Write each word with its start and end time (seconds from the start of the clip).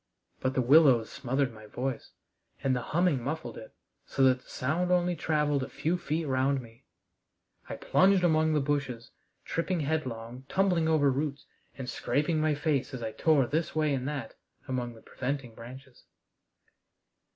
But 0.39 0.55
the 0.55 0.63
willows 0.63 1.11
smothered 1.11 1.53
my 1.53 1.67
voice, 1.67 2.13
and 2.63 2.75
the 2.75 2.81
humming 2.81 3.21
muffled 3.23 3.55
it, 3.55 3.75
so 4.03 4.23
that 4.23 4.41
the 4.41 4.49
sound 4.49 4.89
only 4.91 5.15
traveled 5.15 5.61
a 5.61 5.69
few 5.69 5.95
feet 5.95 6.25
round 6.25 6.59
me. 6.59 6.85
I 7.69 7.75
plunged 7.75 8.23
among 8.23 8.53
the 8.53 8.61
bushes, 8.61 9.11
tripping 9.45 9.81
headlong, 9.81 10.45
tumbling 10.49 10.87
over 10.87 11.11
roots, 11.11 11.45
and 11.77 11.87
scraping 11.87 12.41
my 12.41 12.55
face 12.55 12.95
as 12.95 13.03
I 13.03 13.11
tore 13.11 13.45
this 13.45 13.75
way 13.75 13.93
and 13.93 14.07
that 14.07 14.33
among 14.67 14.95
the 14.95 15.03
preventing 15.03 15.53
branches. 15.53 16.03